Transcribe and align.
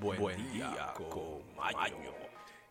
Buen, 0.00 0.36
día. 0.52 0.92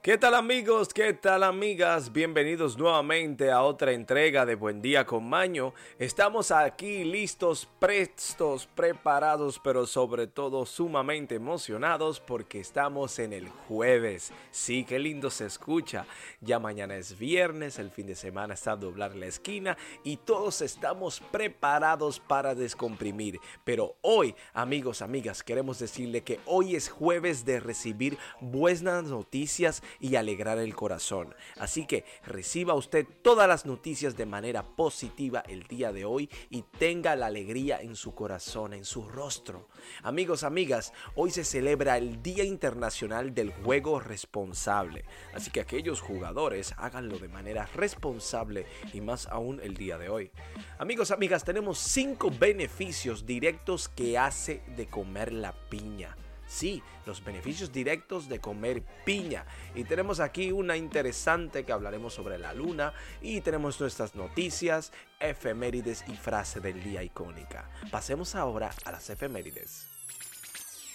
¿Qué 0.05 0.20
tal 0.20 0.35
amigos? 0.35 0.89
¿Qué 0.94 1.13
tal 1.13 1.41
amigas? 1.41 2.13
Bienvenidos 2.13 2.78
nuevamente 2.78 3.50
a 3.50 3.63
otra 3.63 3.91
entrega 3.91 4.46
de 4.46 4.54
Buen 4.54 4.79
Día 4.79 5.04
con 5.04 5.28
Maño. 5.28 5.73
Estamos 5.97 6.52
aquí 6.52 7.04
listos, 7.04 7.68
prestos, 7.79 8.68
preparados, 8.68 9.60
pero 9.64 9.88
sobre 9.88 10.28
todo 10.28 10.68
sumamente 10.68 11.33
emocionados 11.33 12.20
porque 12.20 12.60
estamos 12.60 13.18
en 13.18 13.33
el 13.33 13.50
jueves. 13.50 14.32
Sí, 14.52 14.86
qué 14.86 15.00
lindo 15.00 15.32
se 15.32 15.47
escucha. 15.47 16.06
Ya 16.39 16.60
mañana 16.60 16.96
es 16.97 17.18
viernes, 17.18 17.79
el 17.79 17.89
fin 17.89 18.06
de 18.06 18.15
semana 18.15 18.54
está 18.54 18.74
a 18.74 18.78
doblar 18.78 19.15
la 19.15 19.25
esquina 19.25 19.75
y 20.04 20.18
todos 20.18 20.61
estamos 20.61 21.19
preparados 21.32 22.19
para 22.19 22.54
descomprimir. 22.54 23.39
Pero 23.64 23.96
hoy, 24.01 24.36
amigos, 24.54 25.01
amigas, 25.01 25.42
queremos 25.42 25.79
decirle 25.79 26.21
que 26.21 26.39
hoy 26.46 26.75
es 26.75 26.89
jueves 26.89 27.43
de 27.43 27.60
recibir 27.60 28.19
buenas 28.39 29.06
noticias 29.06 29.82
y 29.99 30.15
alegrar 30.15 30.59
el 30.59 30.75
corazón. 30.75 31.35
Así 31.57 31.85
que 31.85 32.05
reciba 32.25 32.73
usted 32.73 33.05
todas 33.22 33.47
las 33.47 33.66
noticias 33.66 34.16
de 34.16 34.25
manera 34.25 34.63
positiva 34.63 35.44
el 35.47 35.63
día 35.63 35.91
de 35.91 36.05
hoy 36.05 36.30
y 36.49 36.63
tenga 36.63 37.16
la 37.16 37.27
alegría 37.27 37.81
en 37.81 37.95
su 37.95 38.13
corazón, 38.13 38.73
en 38.73 38.85
su 38.85 39.08
rostro. 39.08 39.67
Amigos, 40.03 40.44
amigas, 40.44 40.94
hoy 41.16 41.31
se 41.31 41.44
celebra 41.44 41.97
el 41.97 42.21
Día 42.21 42.44
Internacional 42.44 43.33
del 43.33 43.52
Juego 43.52 43.99
Responsable. 43.99 45.05
Así 45.33 45.52
que 45.52 45.61
aquellos 45.61 46.02
jugadores 46.02 46.73
háganlo 46.77 47.19
de 47.19 47.27
manera 47.27 47.66
responsable 47.75 48.66
y 48.93 49.02
más 49.02 49.27
aún 49.27 49.59
el 49.61 49.75
día 49.75 49.97
de 49.97 50.09
hoy. 50.09 50.31
Amigos, 50.77 51.11
amigas, 51.11 51.43
tenemos 51.43 51.77
cinco 51.77 52.31
beneficios 52.31 53.25
directos 53.25 53.89
que 53.89 54.17
hace 54.17 54.61
de 54.75 54.88
comer 54.88 55.31
la 55.33 55.53
piña. 55.69 56.16
Sí, 56.47 56.83
los 57.05 57.23
beneficios 57.23 57.71
directos 57.71 58.29
de 58.29 58.39
comer 58.39 58.83
piña. 59.03 59.45
Y 59.73 59.83
tenemos 59.83 60.19
aquí 60.19 60.52
una 60.52 60.77
interesante 60.77 61.63
que 61.65 61.71
hablaremos 61.71 62.13
sobre 62.13 62.37
la 62.37 62.53
luna. 62.53 62.93
Y 63.21 63.41
tenemos 63.41 63.79
nuestras 63.79 64.15
noticias, 64.15 64.91
efemérides 65.19 66.03
y 66.07 66.15
frase 66.15 66.59
del 66.59 66.83
día 66.83 67.03
icónica. 67.03 67.69
Pasemos 67.91 68.35
ahora 68.35 68.71
a 68.85 68.91
las 68.91 69.09
efemérides. 69.09 69.87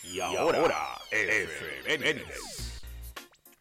Y 0.05 0.21
ahora, 0.21 0.99
efemérides. 1.11 2.80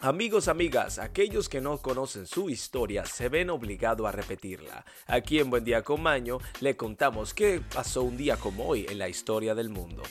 Amigos, 0.02 0.48
amigas, 0.48 0.98
aquellos 0.98 1.50
que 1.50 1.60
no 1.60 1.78
conocen 1.78 2.26
su 2.26 2.50
historia 2.50 3.04
se 3.04 3.28
ven 3.28 3.50
obligados 3.50 4.08
a 4.08 4.14
repetirla. 4.14 4.86
Aquí 5.08 5.40
en 5.40 5.50
Buen 5.50 5.66
Día 5.66 5.82
con 5.82 6.02
Maño 6.02 6.38
le 6.62 6.78
contamos 6.78 7.34
qué 7.34 7.62
pasó 7.76 8.04
un 8.04 8.16
día 8.16 8.38
como 8.38 8.66
hoy 8.66 8.86
en 8.90 8.98
la 8.98 9.10
historia 9.10 9.56
del 9.56 9.68
mundo. 9.68 10.04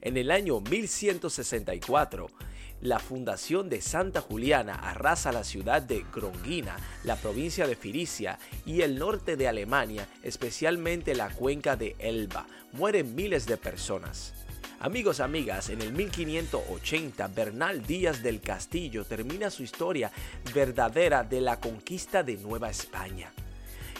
En 0.00 0.16
el 0.16 0.30
año 0.30 0.62
1164, 0.62 2.30
la 2.80 2.98
fundación 2.98 3.68
de 3.68 3.82
Santa 3.82 4.22
Juliana 4.22 4.76
arrasa 4.76 5.30
la 5.30 5.44
ciudad 5.44 5.82
de 5.82 6.06
Grongina, 6.10 6.78
la 7.02 7.16
provincia 7.16 7.66
de 7.66 7.76
Firicia 7.76 8.38
y 8.64 8.80
el 8.80 8.98
norte 8.98 9.36
de 9.36 9.46
Alemania, 9.46 10.08
especialmente 10.22 11.14
la 11.14 11.28
cuenca 11.28 11.76
de 11.76 11.96
Elba. 11.98 12.46
Mueren 12.72 13.14
miles 13.14 13.44
de 13.44 13.58
personas. 13.58 14.43
Amigos, 14.84 15.20
amigas, 15.20 15.70
en 15.70 15.80
el 15.80 15.94
1580 15.94 17.28
Bernal 17.28 17.86
Díaz 17.86 18.22
del 18.22 18.42
Castillo 18.42 19.06
termina 19.06 19.48
su 19.48 19.62
historia 19.62 20.12
verdadera 20.54 21.24
de 21.24 21.40
la 21.40 21.58
conquista 21.58 22.22
de 22.22 22.36
Nueva 22.36 22.68
España 22.68 23.32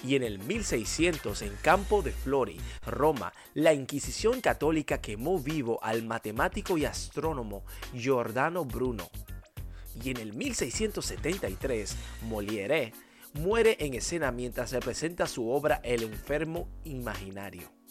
y 0.06 0.14
en 0.14 0.22
el 0.22 0.40
1600 0.40 1.40
en 1.40 1.56
Campo 1.62 2.02
de 2.02 2.12
Flori, 2.12 2.60
Roma, 2.84 3.32
la 3.54 3.72
Inquisición 3.72 4.42
católica 4.42 5.00
quemó 5.00 5.38
vivo 5.40 5.82
al 5.82 6.02
matemático 6.02 6.76
y 6.76 6.84
astrónomo 6.84 7.64
Giordano 7.94 8.66
Bruno. 8.66 9.08
Y 10.04 10.10
en 10.10 10.18
el 10.18 10.34
1673, 10.34 11.96
Molière 12.28 12.92
muere 13.32 13.78
en 13.80 13.94
escena 13.94 14.30
mientras 14.32 14.68
se 14.68 14.80
presenta 14.80 15.26
su 15.28 15.48
obra 15.48 15.80
El 15.82 16.02
enfermo 16.02 16.68
imaginario. 16.84 17.83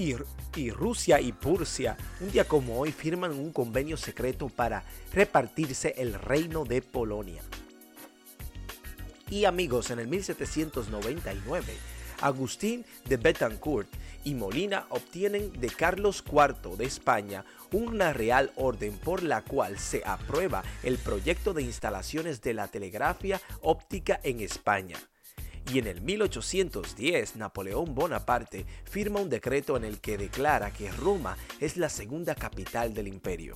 Y, 0.00 0.70
Rusia 0.70 1.20
y 1.20 1.30
Prusia, 1.30 1.94
un 2.20 2.32
día 2.32 2.48
como 2.48 2.80
hoy, 2.80 2.90
firman 2.90 3.32
un 3.32 3.52
convenio 3.52 3.98
secreto 3.98 4.48
para 4.48 4.82
repartirse 5.12 5.94
el 5.98 6.14
reino 6.14 6.64
de 6.64 6.80
Polonia. 6.80 7.42
Y 9.28 9.44
amigos, 9.44 9.90
en 9.90 9.98
el 9.98 10.08
1799, 10.08 11.74
Agustín 12.22 12.86
de 13.04 13.18
Betancourt 13.18 13.88
y 14.24 14.32
Molina 14.32 14.86
obtienen 14.88 15.52
de 15.60 15.68
Carlos 15.68 16.24
IV 16.26 16.78
de 16.78 16.86
España 16.86 17.44
una 17.70 18.14
real 18.14 18.52
orden 18.56 18.96
por 18.96 19.22
la 19.22 19.42
cual 19.42 19.78
se 19.78 20.02
aprueba 20.06 20.64
el 20.82 20.96
proyecto 20.96 21.52
de 21.52 21.62
instalaciones 21.62 22.40
de 22.40 22.54
la 22.54 22.68
telegrafía 22.68 23.38
óptica 23.60 24.18
en 24.22 24.40
España. 24.40 24.96
Y 25.72 25.78
en 25.78 25.86
el 25.86 26.00
1810, 26.00 27.36
Napoleón 27.36 27.94
Bonaparte 27.94 28.66
firma 28.84 29.20
un 29.20 29.30
decreto 29.30 29.76
en 29.76 29.84
el 29.84 30.00
que 30.00 30.18
declara 30.18 30.72
que 30.72 30.90
Roma 30.90 31.36
es 31.60 31.76
la 31.76 31.88
segunda 31.88 32.34
capital 32.34 32.92
del 32.92 33.06
imperio. 33.06 33.54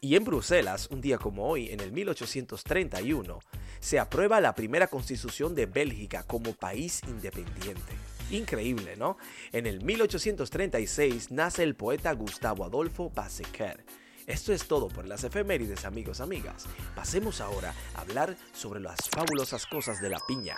Y 0.00 0.16
en 0.16 0.24
Bruselas, 0.24 0.88
un 0.90 1.00
día 1.00 1.18
como 1.18 1.48
hoy, 1.48 1.70
en 1.70 1.78
el 1.78 1.92
1831, 1.92 3.38
se 3.78 4.00
aprueba 4.00 4.40
la 4.40 4.56
primera 4.56 4.88
constitución 4.88 5.54
de 5.54 5.66
Bélgica 5.66 6.24
como 6.24 6.52
país 6.52 7.00
independiente. 7.06 7.92
Increíble, 8.32 8.96
¿no? 8.96 9.18
En 9.52 9.66
el 9.66 9.84
1836 9.84 11.30
nace 11.30 11.62
el 11.62 11.76
poeta 11.76 12.12
Gustavo 12.12 12.64
Adolfo 12.64 13.10
Bassequer. 13.10 13.84
Esto 14.26 14.52
es 14.52 14.66
todo 14.66 14.88
por 14.88 15.06
las 15.06 15.22
efemérides, 15.22 15.84
amigos, 15.84 16.20
amigas. 16.20 16.66
Pasemos 16.96 17.40
ahora 17.40 17.72
a 17.94 18.00
hablar 18.00 18.36
sobre 18.52 18.80
las 18.80 19.08
fabulosas 19.08 19.64
cosas 19.66 20.02
de 20.02 20.10
la 20.10 20.18
piña. 20.26 20.56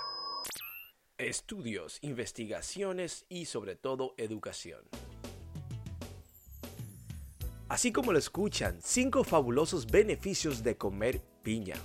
Estudios, 1.20 1.98
investigaciones 2.00 3.26
y 3.28 3.44
sobre 3.44 3.76
todo 3.76 4.14
educación. 4.16 4.81
Así 7.69 7.92
como 7.92 8.12
lo 8.12 8.19
escuchan, 8.19 8.78
5 8.82 9.25
fabulosos 9.25 9.86
beneficios 9.86 10.62
de 10.62 10.78
comer 10.78 11.20
piña. 11.42 11.76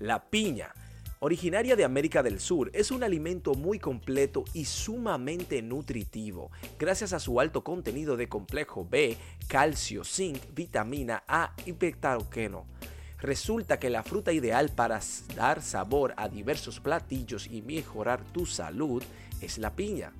La 0.00 0.28
piña, 0.28 0.74
originaria 1.20 1.76
de 1.76 1.84
América 1.84 2.24
del 2.24 2.40
Sur, 2.40 2.72
es 2.74 2.90
un 2.90 3.04
alimento 3.04 3.54
muy 3.54 3.78
completo 3.78 4.42
y 4.52 4.64
sumamente 4.64 5.62
nutritivo, 5.62 6.50
gracias 6.76 7.12
a 7.12 7.20
su 7.20 7.38
alto 7.38 7.62
contenido 7.62 8.16
de 8.16 8.28
complejo 8.28 8.84
B, 8.84 9.16
calcio, 9.46 10.02
zinc, 10.02 10.42
vitamina 10.52 11.22
A 11.28 11.54
y 11.66 11.70
betaroqueno. 11.70 12.66
Resulta 13.18 13.78
que 13.78 13.88
la 13.88 14.02
fruta 14.02 14.32
ideal 14.32 14.68
para 14.68 15.00
dar 15.34 15.62
sabor 15.62 16.12
a 16.16 16.28
diversos 16.28 16.80
platillos 16.80 17.46
y 17.46 17.62
mejorar 17.62 18.22
tu 18.32 18.44
salud 18.44 19.02
es 19.40 19.58
la 19.58 19.74
piña. 19.74 20.12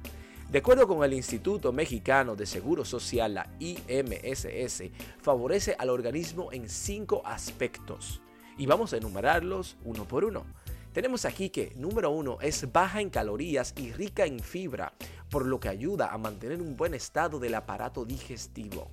De 0.51 0.59
acuerdo 0.59 0.87
con 0.87 1.05
el 1.05 1.13
Instituto 1.13 1.73
Mexicano 1.73 2.37
de 2.37 2.47
Seguro 2.47 2.85
Social, 2.85 3.35
la 3.35 3.51
IMSS, 3.59 4.85
favorece 5.21 5.77
al 5.79 5.91
organismo 5.91 6.53
en 6.53 6.69
cinco 6.69 7.21
aspectos. 7.25 8.23
Y 8.57 8.65
vamos 8.65 8.93
a 8.93 8.97
enumerarlos 8.97 9.77
uno 9.85 10.07
por 10.07 10.25
uno. 10.25 10.47
Tenemos 10.93 11.27
aquí 11.27 11.51
que 11.51 11.75
número 11.77 12.11
uno 12.11 12.39
es 12.41 12.73
baja 12.73 13.03
en 13.03 13.11
calorías 13.11 13.75
y 13.77 13.93
rica 13.93 14.25
en 14.25 14.41
fibra, 14.41 14.95
por 15.29 15.45
lo 15.45 15.61
que 15.61 15.69
ayuda 15.69 16.13
a 16.13 16.17
mantener 16.17 16.63
un 16.63 16.77
buen 16.77 16.95
estado 16.95 17.39
del 17.39 17.57
aparato 17.57 18.07
digestivo. 18.07 18.91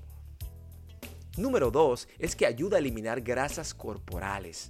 Número 1.35 1.71
2 1.71 2.09
es 2.19 2.35
que 2.35 2.45
ayuda 2.45 2.77
a 2.77 2.79
eliminar 2.79 3.21
grasas 3.21 3.73
corporales. 3.73 4.69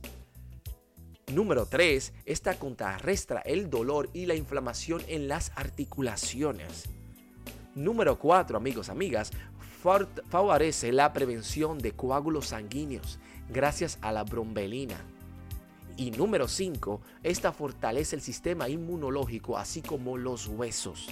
Número 1.34 1.66
3. 1.66 2.14
Esta 2.26 2.58
contrarresta 2.58 3.40
el 3.40 3.70
dolor 3.70 4.10
y 4.14 4.28
la 4.28 4.36
inflamación 4.36 5.02
en 5.08 5.28
las 5.28 5.52
articulaciones. 5.56 6.86
Número 7.76 8.18
4, 8.18 8.56
amigos, 8.56 8.90
amigas, 8.90 9.32
favorece 10.30 10.94
la 10.94 11.12
prevención 11.12 11.80
de 11.80 11.92
coágulos 11.92 12.48
sanguíneos 12.48 13.20
gracias 13.50 13.98
a 14.02 14.14
la 14.14 14.24
brombelina. 14.24 15.04
Y 15.98 16.12
número 16.12 16.48
5, 16.48 17.02
esta 17.24 17.52
fortalece 17.52 18.16
el 18.16 18.22
sistema 18.22 18.70
inmunológico 18.70 19.58
así 19.58 19.82
como 19.82 20.18
los 20.18 20.48
huesos. 20.48 21.10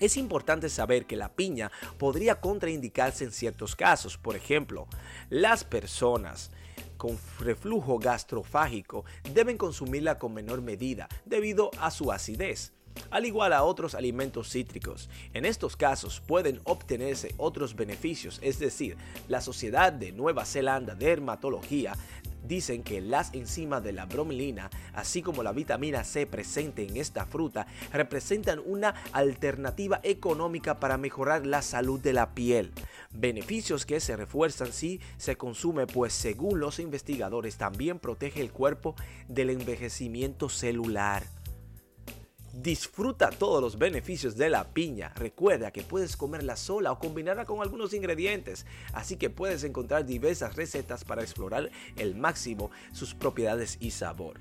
Es 0.00 0.16
importante 0.16 0.68
saber 0.68 1.06
que 1.06 1.16
la 1.16 1.34
piña 1.34 1.70
podría 1.98 2.40
contraindicarse 2.40 3.24
en 3.24 3.32
ciertos 3.32 3.74
casos. 3.74 4.16
Por 4.16 4.36
ejemplo, 4.36 4.86
las 5.30 5.64
personas 5.64 6.50
con 6.96 7.18
reflujo 7.38 7.98
gastrofágico 7.98 9.04
deben 9.32 9.56
consumirla 9.56 10.18
con 10.18 10.34
menor 10.34 10.62
medida 10.62 11.08
debido 11.24 11.70
a 11.78 11.90
su 11.90 12.12
acidez 12.12 12.72
al 13.10 13.26
igual 13.26 13.52
a 13.52 13.62
otros 13.62 13.94
alimentos 13.94 14.50
cítricos. 14.50 15.08
En 15.32 15.44
estos 15.44 15.76
casos 15.76 16.20
pueden 16.20 16.60
obtenerse 16.64 17.34
otros 17.36 17.76
beneficios, 17.76 18.38
es 18.42 18.58
decir, 18.58 18.96
la 19.28 19.40
Sociedad 19.40 19.92
de 19.92 20.12
Nueva 20.12 20.44
Zelanda 20.44 20.94
de 20.94 21.06
Dermatología 21.06 21.94
dicen 22.46 22.82
que 22.82 23.00
las 23.00 23.32
enzimas 23.34 23.82
de 23.82 23.92
la 23.92 24.06
bromelaina, 24.06 24.70
así 24.94 25.22
como 25.22 25.42
la 25.42 25.52
vitamina 25.52 26.04
C 26.04 26.26
presente 26.26 26.86
en 26.86 26.96
esta 26.96 27.26
fruta, 27.26 27.66
representan 27.92 28.60
una 28.64 28.94
alternativa 29.12 30.00
económica 30.02 30.80
para 30.80 30.98
mejorar 30.98 31.46
la 31.46 31.62
salud 31.62 32.00
de 32.00 32.12
la 32.12 32.34
piel. 32.34 32.72
beneficios 33.10 33.86
que 33.86 34.00
se 34.00 34.16
refuerzan 34.16 34.72
si 34.72 35.00
se 35.16 35.36
consume, 35.36 35.86
pues 35.86 36.12
según 36.12 36.60
los 36.60 36.78
investigadores 36.78 37.56
también 37.56 37.98
protege 37.98 38.40
el 38.40 38.52
cuerpo 38.52 38.94
del 39.28 39.50
envejecimiento 39.50 40.48
celular. 40.48 41.24
Disfruta 42.60 43.30
todos 43.30 43.62
los 43.62 43.78
beneficios 43.78 44.36
de 44.36 44.50
la 44.50 44.64
piña. 44.64 45.12
Recuerda 45.14 45.70
que 45.70 45.84
puedes 45.84 46.16
comerla 46.16 46.56
sola 46.56 46.90
o 46.90 46.98
combinarla 46.98 47.44
con 47.44 47.62
algunos 47.62 47.94
ingredientes, 47.94 48.66
así 48.92 49.16
que 49.16 49.30
puedes 49.30 49.62
encontrar 49.62 50.04
diversas 50.04 50.56
recetas 50.56 51.04
para 51.04 51.22
explorar 51.22 51.70
el 51.94 52.16
máximo 52.16 52.72
sus 52.90 53.14
propiedades 53.14 53.76
y 53.78 53.92
sabor. 53.92 54.40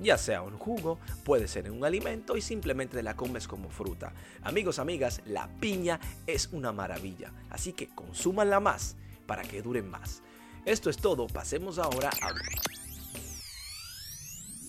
Ya 0.00 0.16
sea 0.16 0.42
un 0.42 0.56
jugo, 0.56 1.00
puede 1.24 1.48
ser 1.48 1.68
un 1.72 1.84
alimento 1.84 2.36
y 2.36 2.40
simplemente 2.40 3.02
la 3.02 3.16
comes 3.16 3.48
como 3.48 3.68
fruta. 3.68 4.12
Amigos, 4.42 4.78
amigas, 4.78 5.20
la 5.24 5.48
piña 5.58 5.98
es 6.28 6.50
una 6.52 6.70
maravilla, 6.70 7.32
así 7.50 7.72
que 7.72 7.88
consúmanla 7.88 8.60
más 8.60 8.94
para 9.26 9.42
que 9.42 9.60
duren 9.60 9.90
más. 9.90 10.22
Esto 10.64 10.88
es 10.88 10.98
todo, 10.98 11.26
pasemos 11.26 11.80
ahora 11.80 12.10
a... 12.22 12.32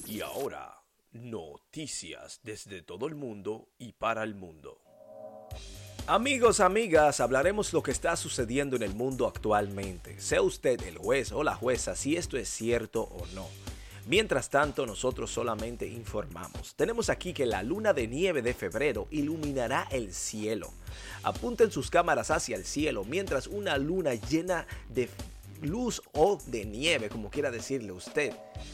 Y 0.07 0.21
ahora 0.21 0.77
Noticias 1.17 2.39
desde 2.43 2.83
todo 2.83 3.07
el 3.07 3.15
mundo 3.15 3.69
y 3.79 3.93
para 3.93 4.23
el 4.23 4.35
mundo. 4.35 4.79
Amigos, 6.05 6.59
amigas, 6.59 7.19
hablaremos 7.19 7.73
lo 7.73 7.81
que 7.81 7.91
está 7.91 8.15
sucediendo 8.15 8.75
en 8.75 8.83
el 8.83 8.93
mundo 8.93 9.27
actualmente. 9.27 10.19
Sea 10.21 10.41
usted 10.41 10.81
el 10.83 10.97
juez 10.97 11.31
o 11.31 11.43
la 11.43 11.55
jueza 11.55 11.95
si 11.95 12.15
esto 12.15 12.37
es 12.37 12.47
cierto 12.47 13.01
o 13.01 13.25
no. 13.33 13.47
Mientras 14.05 14.49
tanto, 14.49 14.85
nosotros 14.85 15.31
solamente 15.31 15.85
informamos. 15.87 16.75
Tenemos 16.75 17.09
aquí 17.09 17.33
que 17.33 17.45
la 17.45 17.61
luna 17.61 17.91
de 17.91 18.07
nieve 18.07 18.41
de 18.41 18.53
febrero 18.53 19.07
iluminará 19.11 19.85
el 19.91 20.13
cielo. 20.13 20.71
Apunten 21.23 21.71
sus 21.71 21.89
cámaras 21.89 22.31
hacia 22.31 22.55
el 22.55 22.63
cielo 22.63 23.03
mientras 23.03 23.47
una 23.47 23.77
luna 23.77 24.13
llena 24.13 24.65
de 24.87 25.09
luz 25.61 26.01
o 26.13 26.37
de 26.47 26.65
nieve, 26.65 27.09
como 27.09 27.29
quiera 27.29 27.51
decirle 27.51 27.91
usted, 27.91 28.33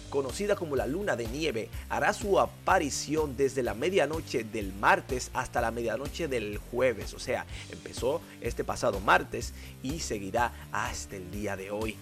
conocida 0.10 0.56
como 0.56 0.76
la 0.76 0.88
luna 0.88 1.16
de 1.16 1.28
nieve, 1.28 1.70
hará 1.90 2.14
su 2.14 2.40
aparición 2.40 3.36
desde 3.36 3.64
la 3.64 3.74
medianoche 3.74 4.44
del 4.44 4.74
martes 4.74 5.32
hasta 5.34 5.62
la 5.62 5.72
medianoche 5.72 6.28
del 6.28 6.58
jueves. 6.58 7.14
O 7.14 7.20
sea, 7.20 7.46
empezó 7.72 8.22
este 8.42 8.64
pasado 8.64 9.00
martes 9.00 9.54
y 9.82 10.00
seguirá 10.00 10.54
hasta 10.72 11.16
el 11.16 11.32
día 11.32 11.56
de 11.56 11.72
hoy. 11.72 11.98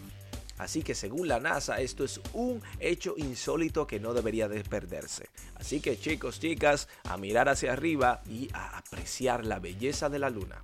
Así 0.61 0.83
que 0.83 0.93
según 0.93 1.27
la 1.27 1.39
NASA 1.39 1.81
esto 1.81 2.03
es 2.03 2.21
un 2.33 2.61
hecho 2.79 3.15
insólito 3.17 3.87
que 3.87 3.99
no 3.99 4.13
debería 4.13 4.47
de 4.47 4.63
perderse. 4.63 5.27
Así 5.55 5.79
que 5.79 5.99
chicos, 5.99 6.39
chicas, 6.39 6.87
a 7.03 7.17
mirar 7.17 7.49
hacia 7.49 7.73
arriba 7.73 8.21
y 8.29 8.47
a 8.53 8.77
apreciar 8.77 9.43
la 9.43 9.57
belleza 9.57 10.07
de 10.09 10.19
la 10.19 10.29
luna. 10.29 10.61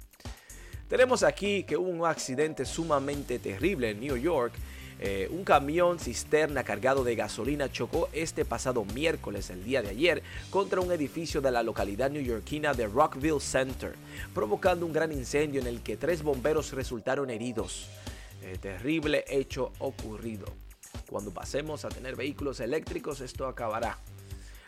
Tenemos 0.87 1.23
aquí 1.23 1.63
que 1.63 1.75
hubo 1.75 1.89
un 1.89 2.05
accidente 2.05 2.63
sumamente 2.65 3.39
terrible 3.39 3.89
en 3.89 3.99
New 3.99 4.15
York. 4.15 4.53
Eh, 4.99 5.27
un 5.29 5.43
camión 5.43 5.99
cisterna 5.99 6.63
cargado 6.63 7.03
de 7.03 7.15
gasolina 7.15 7.69
chocó 7.69 8.07
este 8.13 8.45
pasado 8.45 8.85
miércoles, 8.85 9.49
el 9.49 9.65
día 9.65 9.81
de 9.81 9.89
ayer, 9.89 10.23
contra 10.49 10.79
un 10.79 10.91
edificio 10.91 11.41
de 11.41 11.51
la 11.51 11.61
localidad 11.61 12.09
neoyorquina 12.09 12.73
de 12.73 12.87
Rockville 12.87 13.41
Center, 13.41 13.95
provocando 14.33 14.85
un 14.85 14.93
gran 14.93 15.11
incendio 15.11 15.59
en 15.59 15.67
el 15.67 15.81
que 15.81 15.97
tres 15.97 16.23
bomberos 16.23 16.71
resultaron 16.71 17.29
heridos. 17.29 17.89
Eh, 18.41 18.57
terrible 18.59 19.25
hecho 19.27 19.73
ocurrido. 19.79 20.45
Cuando 21.09 21.31
pasemos 21.31 21.83
a 21.83 21.89
tener 21.89 22.15
vehículos 22.15 22.61
eléctricos, 22.61 23.19
esto 23.19 23.45
acabará. 23.45 23.97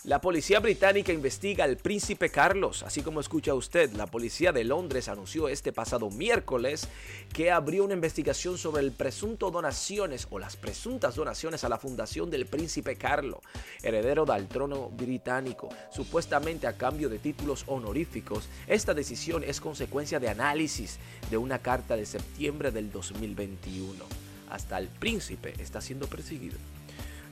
La 0.06 0.22
policía 0.22 0.62
británica 0.62 1.12
investiga 1.12 1.66
al 1.66 1.76
príncipe 1.76 2.30
Carlos, 2.30 2.84
así 2.84 3.02
como 3.02 3.20
escucha 3.20 3.54
usted, 3.54 3.92
la 3.92 4.08
policía 4.08 4.54
de 4.54 4.64
Londres 4.64 5.10
anunció 5.10 5.50
este 5.50 5.74
pasado 5.74 6.10
miércoles 6.10 6.88
que 7.34 7.52
abrió 7.52 7.84
una 7.84 7.96
investigación 7.96 8.58
sobre 8.58 8.82
el 8.82 8.94
presunto 8.94 9.52
donaciones 9.52 10.28
o 10.30 10.40
las 10.40 10.56
presuntas 10.56 11.16
donaciones 11.16 11.66
a 11.66 11.70
la 11.70 11.78
fundación 11.78 12.30
del 12.30 12.46
príncipe 12.46 12.96
Carlos, 12.96 13.42
heredero 13.84 14.24
del 14.24 14.48
trono 14.48 14.90
británico, 14.90 15.68
supuestamente 15.92 16.66
a 16.66 16.78
cambio 16.78 17.10
de 17.10 17.20
títulos 17.20 17.66
honoríficos. 17.68 18.48
Esta 18.68 18.94
decisión 18.94 19.44
es 19.44 19.60
consecuencia 19.60 20.18
de 20.22 20.30
análisis 20.30 20.98
de 21.30 21.36
una 21.36 21.60
carta 21.60 21.98
de 21.98 22.06
septiembre 22.06 22.72
del 22.72 22.90
2021. 22.90 24.06
Hasta 24.50 24.78
el 24.78 24.88
príncipe 24.88 25.56
está 25.60 25.82
siendo 25.82 26.08
perseguido. 26.08 26.56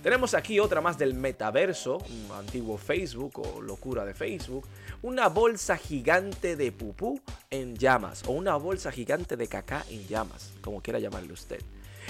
Tenemos 0.04 0.36
aquí 0.36 0.60
otra 0.60 0.80
más 0.80 0.98
del 0.98 1.16
metaverso, 1.16 1.98
un 1.98 2.32
antiguo 2.38 2.78
Facebook 2.78 3.40
o 3.40 3.62
locura 3.62 4.06
de 4.06 4.14
Facebook. 4.14 4.68
Una 5.02 5.28
bolsa 5.28 5.76
gigante 5.76 6.56
de 6.56 6.72
pupú 6.72 7.20
en 7.50 7.76
llamas 7.76 8.24
o 8.28 8.32
una 8.32 8.56
bolsa 8.58 8.92
gigante 8.92 9.36
de 9.36 9.48
caca 9.48 9.84
en 9.90 10.08
llamas, 10.08 10.54
como 10.62 10.82
quiera 10.82 11.00
llamarle 11.00 11.34
usted. 11.34 11.60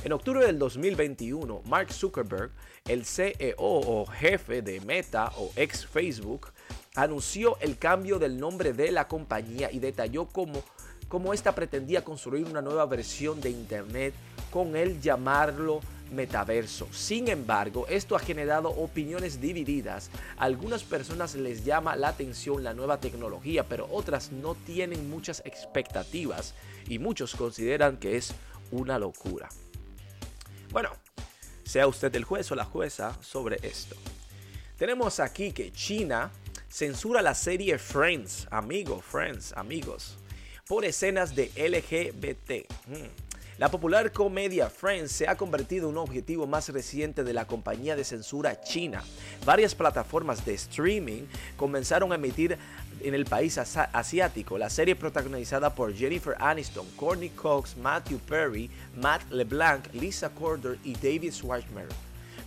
En 0.03 0.11
octubre 0.11 0.45
del 0.45 0.59
2021, 0.59 1.63
Mark 1.65 1.91
Zuckerberg, 1.91 2.51
el 2.85 3.05
CEO 3.05 3.55
o 3.57 4.05
jefe 4.05 4.61
de 4.61 4.81
Meta 4.81 5.31
o 5.37 5.51
ex 5.55 5.87
Facebook, 5.87 6.51
anunció 6.95 7.57
el 7.61 7.77
cambio 7.77 8.19
del 8.19 8.37
nombre 8.37 8.73
de 8.73 8.91
la 8.91 9.07
compañía 9.07 9.71
y 9.71 9.79
detalló 9.79 10.27
cómo, 10.27 10.61
cómo 11.07 11.33
esta 11.33 11.55
pretendía 11.55 12.03
construir 12.03 12.45
una 12.45 12.61
nueva 12.61 12.85
versión 12.85 13.39
de 13.39 13.49
Internet 13.49 14.13
con 14.51 14.75
él 14.75 15.01
llamarlo 15.01 15.79
metaverso. 16.11 16.87
Sin 16.91 17.27
embargo, 17.27 17.85
esto 17.87 18.15
ha 18.15 18.19
generado 18.19 18.69
opiniones 18.69 19.41
divididas. 19.41 20.09
algunas 20.37 20.83
personas 20.83 21.35
les 21.35 21.65
llama 21.65 21.95
la 21.95 22.09
atención 22.09 22.63
la 22.63 22.73
nueva 22.73 22.99
tecnología, 22.99 23.63
pero 23.63 23.87
otras 23.91 24.31
no 24.31 24.55
tienen 24.55 25.09
muchas 25.09 25.41
expectativas 25.45 26.53
y 26.87 26.99
muchos 26.99 27.35
consideran 27.35 27.97
que 27.97 28.17
es 28.17 28.33
una 28.71 28.99
locura. 28.99 29.49
Bueno, 30.71 30.91
sea 31.63 31.87
usted 31.87 32.15
el 32.15 32.23
juez 32.23 32.51
o 32.51 32.55
la 32.55 32.65
jueza 32.65 33.17
sobre 33.21 33.59
esto. 33.63 33.95
Tenemos 34.77 35.19
aquí 35.19 35.51
que 35.51 35.71
China 35.71 36.31
censura 36.69 37.21
la 37.21 37.33
serie 37.33 37.77
Friends, 37.77 38.47
amigos, 38.51 39.03
Friends, 39.03 39.53
amigos, 39.53 40.17
por 40.67 40.85
escenas 40.85 41.35
de 41.35 41.51
LGBT. 41.55 42.71
Mm. 42.87 43.26
La 43.57 43.71
popular 43.71 44.11
comedia 44.11 44.69
Friends 44.69 45.11
se 45.11 45.27
ha 45.27 45.35
convertido 45.35 45.89
en 45.89 45.97
un 45.97 46.03
objetivo 46.03 46.45
más 46.45 46.69
reciente 46.69 47.23
de 47.23 47.33
la 47.33 47.47
compañía 47.47 47.95
de 47.95 48.03
censura 48.03 48.61
china. 48.61 49.03
Varias 49.47 49.73
plataformas 49.73 50.45
de 50.45 50.53
streaming 50.53 51.23
comenzaron 51.55 52.11
a 52.11 52.15
emitir 52.15 52.55
en 53.01 53.15
el 53.15 53.25
país 53.25 53.57
asiático 53.57 54.59
la 54.59 54.69
serie 54.69 54.95
protagonizada 54.95 55.73
por 55.73 55.91
Jennifer 55.91 56.35
Aniston, 56.39 56.85
Courtney 56.95 57.29
Cox, 57.29 57.75
Matthew 57.77 58.19
Perry, 58.19 58.69
Matt 58.95 59.23
LeBlanc, 59.31 59.91
Lisa 59.91 60.29
Corder 60.29 60.77
y 60.83 60.93
David 60.93 61.33
Schwartzman. 61.33 61.87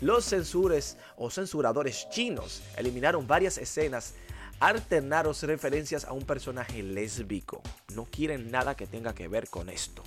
Los 0.01 0.27
censures 0.27 0.97
o 1.17 1.29
censuradores 1.29 2.09
chinos 2.11 2.63
eliminaron 2.77 3.27
varias 3.27 3.59
escenas 3.59 4.15
alternaron 4.61 5.35
referencias 5.43 6.05
a 6.05 6.13
un 6.13 6.23
personaje 6.23 6.85
lésbico. 6.85 7.63
No 7.95 8.05
quieren 8.05 8.51
nada 8.53 8.77
que 8.77 8.87
tenga 8.87 9.13
que 9.13 9.27
ver 9.27 9.49
con 9.49 9.71
esto. 9.71 10.05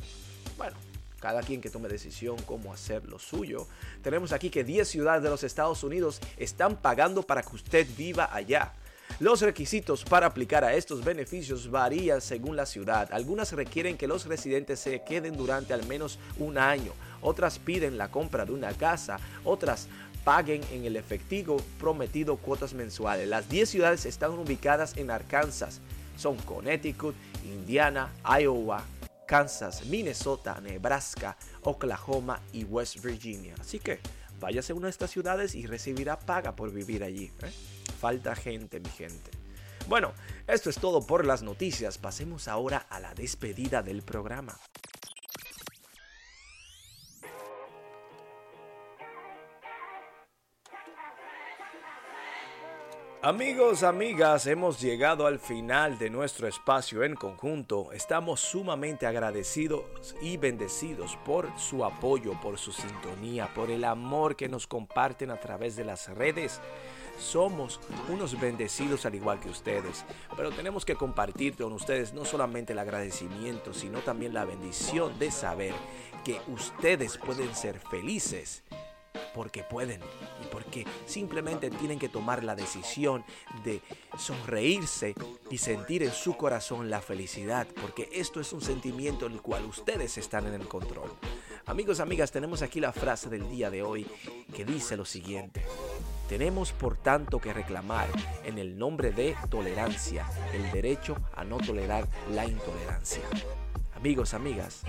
Bueno, 0.57 0.77
cada 1.23 1.41
quien 1.41 1.61
que 1.61 1.69
tome 1.69 1.87
decisión 1.87 2.35
cómo 2.45 2.73
hacer 2.73 3.05
lo 3.05 3.17
suyo. 3.17 3.65
Tenemos 4.01 4.33
aquí 4.33 4.49
que 4.49 4.65
10 4.65 4.85
ciudades 4.85 5.23
de 5.23 5.29
los 5.29 5.45
Estados 5.45 5.81
Unidos 5.81 6.19
están 6.35 6.75
pagando 6.75 7.23
para 7.23 7.41
que 7.41 7.55
usted 7.55 7.87
viva 7.95 8.27
allá. 8.29 8.73
Los 9.21 9.39
requisitos 9.39 10.03
para 10.03 10.27
aplicar 10.27 10.65
a 10.65 10.73
estos 10.73 11.01
beneficios 11.01 11.71
varían 11.71 12.19
según 12.19 12.57
la 12.57 12.65
ciudad. 12.65 13.07
Algunas 13.13 13.53
requieren 13.53 13.95
que 13.95 14.05
los 14.05 14.25
residentes 14.25 14.81
se 14.81 15.01
queden 15.03 15.37
durante 15.37 15.73
al 15.73 15.87
menos 15.87 16.19
un 16.39 16.57
año, 16.57 16.91
otras 17.21 17.57
piden 17.57 17.97
la 17.97 18.11
compra 18.11 18.43
de 18.43 18.51
una 18.51 18.73
casa, 18.73 19.17
otras 19.45 19.87
paguen 20.25 20.61
en 20.73 20.83
el 20.83 20.97
efectivo 20.97 21.55
prometido 21.79 22.35
cuotas 22.35 22.73
mensuales. 22.73 23.29
Las 23.29 23.47
10 23.47 23.69
ciudades 23.69 24.05
están 24.05 24.31
ubicadas 24.31 24.97
en 24.97 25.09
Arkansas. 25.09 25.79
Son 26.17 26.35
Connecticut, 26.35 27.15
Indiana, 27.45 28.11
Iowa, 28.41 28.83
Kansas, 29.33 29.87
Minnesota, 29.87 30.61
Nebraska, 30.61 31.35
Oklahoma 31.63 32.39
y 32.51 32.65
West 32.65 33.03
Virginia. 33.03 33.55
Así 33.59 33.79
que 33.79 33.99
váyase 34.39 34.73
a 34.73 34.75
una 34.75 34.85
de 34.85 34.91
estas 34.91 35.09
ciudades 35.09 35.55
y 35.55 35.65
recibirá 35.65 36.19
paga 36.19 36.55
por 36.55 36.71
vivir 36.71 37.03
allí. 37.03 37.31
¿eh? 37.41 37.51
Falta 37.99 38.35
gente, 38.35 38.79
mi 38.79 38.91
gente. 38.91 39.31
Bueno, 39.87 40.13
esto 40.45 40.69
es 40.69 40.75
todo 40.75 41.01
por 41.01 41.25
las 41.25 41.41
noticias. 41.41 41.97
Pasemos 41.97 42.47
ahora 42.47 42.85
a 42.91 42.99
la 42.99 43.15
despedida 43.15 43.81
del 43.81 44.03
programa. 44.03 44.55
Amigos, 53.25 53.83
amigas, 53.83 54.47
hemos 54.47 54.81
llegado 54.81 55.25
al 55.25 55.39
final 55.39 55.97
de 55.97 56.09
nuestro 56.09 56.45
espacio 56.45 57.05
en 57.05 57.15
conjunto. 57.15 57.93
Estamos 57.93 58.41
sumamente 58.41 59.07
agradecidos 59.07 60.13
y 60.21 60.35
bendecidos 60.35 61.17
por 61.23 61.47
su 61.57 61.85
apoyo, 61.85 62.33
por 62.41 62.57
su 62.57 62.73
sintonía, 62.73 63.47
por 63.53 63.71
el 63.71 63.85
amor 63.85 64.35
que 64.35 64.49
nos 64.49 64.67
comparten 64.67 65.31
a 65.31 65.39
través 65.39 65.77
de 65.77 65.85
las 65.85 66.09
redes. 66.09 66.59
somos 67.17 67.79
unos 68.09 68.37
bendecidos 68.41 69.05
al 69.05 69.15
igual 69.15 69.39
que 69.39 69.47
ustedes, 69.47 70.03
pero 70.35 70.51
tenemos 70.51 70.83
que 70.83 70.95
compartir 70.95 71.55
con 71.55 71.71
ustedes 71.71 72.11
no 72.11 72.25
solamente 72.25 72.73
el 72.73 72.79
agradecimiento, 72.79 73.73
sino 73.73 73.99
también 73.99 74.33
la 74.33 74.43
bendición 74.43 75.17
de 75.17 75.31
saber 75.31 75.73
que 76.25 76.41
ustedes 76.49 77.17
pueden 77.19 77.55
ser 77.55 77.79
felices 77.79 78.63
porque 79.33 79.63
pueden 79.63 80.01
y 80.41 80.47
porque 80.51 80.85
simplemente 81.05 81.69
tienen 81.69 81.99
que 81.99 82.09
tomar 82.09 82.43
la 82.43 82.55
decisión 82.55 83.23
de 83.63 83.81
sonreírse 84.17 85.15
y 85.49 85.57
sentir 85.57 86.03
en 86.03 86.11
su 86.11 86.37
corazón 86.37 86.89
la 86.89 87.01
felicidad, 87.01 87.67
porque 87.81 88.09
esto 88.13 88.39
es 88.39 88.53
un 88.53 88.61
sentimiento 88.61 89.25
en 89.25 89.33
el 89.33 89.41
cual 89.41 89.65
ustedes 89.65 90.17
están 90.17 90.47
en 90.47 90.53
el 90.53 90.67
control. 90.67 91.11
Amigos, 91.65 92.01
amigas, 92.01 92.31
tenemos 92.31 92.61
aquí 92.61 92.81
la 92.81 92.91
frase 92.91 93.29
del 93.29 93.49
día 93.49 93.69
de 93.69 93.83
hoy 93.83 94.05
que 94.53 94.65
dice 94.65 94.97
lo 94.97 95.05
siguiente. 95.05 95.63
Tenemos 96.27 96.73
por 96.73 96.97
tanto 96.97 97.39
que 97.39 97.53
reclamar 97.53 98.07
en 98.43 98.57
el 98.57 98.77
nombre 98.77 99.11
de 99.11 99.35
tolerancia 99.49 100.27
el 100.53 100.71
derecho 100.71 101.15
a 101.35 101.43
no 101.43 101.57
tolerar 101.57 102.07
la 102.31 102.45
intolerancia. 102.45 103.21
Amigos, 104.03 104.33
amigas, 104.33 104.81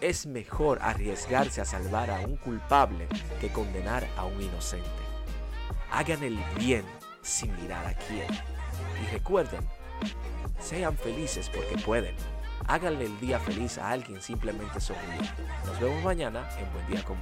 es 0.00 0.24
mejor 0.24 0.78
arriesgarse 0.80 1.60
a 1.60 1.66
salvar 1.66 2.10
a 2.10 2.20
un 2.20 2.38
culpable 2.38 3.06
que 3.38 3.52
condenar 3.52 4.08
a 4.16 4.24
un 4.24 4.40
inocente. 4.40 4.88
Hagan 5.90 6.22
el 6.22 6.38
bien 6.58 6.82
sin 7.20 7.54
mirar 7.60 7.84
a 7.84 7.92
quién. 7.92 8.26
Y 9.02 9.12
recuerden, 9.12 9.60
sean 10.58 10.96
felices 10.96 11.50
porque 11.54 11.76
pueden. 11.76 12.14
Háganle 12.66 13.04
el 13.04 13.20
día 13.20 13.38
feliz 13.38 13.76
a 13.76 13.90
alguien 13.90 14.22
simplemente 14.22 14.80
sonriendo. 14.80 15.28
Nos 15.66 15.78
vemos 15.78 16.02
mañana 16.02 16.48
en 16.58 16.72
Buen 16.72 16.86
Día 16.86 17.04
con. 17.04 17.18